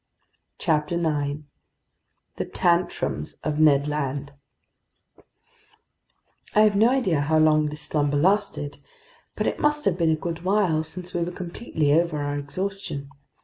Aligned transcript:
CHAPTER 0.57 0.97
9 0.97 1.45
The 2.37 2.45
Tantrums 2.45 3.35
of 3.43 3.59
Ned 3.59 3.87
Land 3.87 4.33
I 6.55 6.61
HAVE 6.61 6.75
NO 6.75 6.89
IDEA 6.89 7.21
how 7.21 7.37
long 7.37 7.67
this 7.67 7.81
slumber 7.83 8.17
lasted; 8.17 8.79
but 9.35 9.45
it 9.45 9.59
must 9.59 9.85
have 9.85 9.99
been 9.99 10.13
a 10.13 10.15
good 10.15 10.41
while, 10.41 10.83
since 10.83 11.13
we 11.13 11.21
were 11.23 11.31
completely 11.31 11.93
over 11.93 12.17
our 12.17 12.35
exhaustion. 12.39 13.09